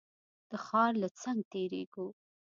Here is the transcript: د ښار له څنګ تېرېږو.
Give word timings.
د 0.49 0.51
ښار 0.65 0.93
له 1.01 1.09
څنګ 1.21 1.39
تېرېږو. 1.51 2.07